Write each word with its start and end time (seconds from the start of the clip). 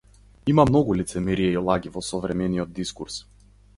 Има 0.53 0.63
многу 0.69 0.95
лицемерие 1.01 1.51
и 1.57 1.61
лаги 1.67 1.91
во 1.99 2.03
современиот 2.09 2.73
дискурс. 2.81 3.23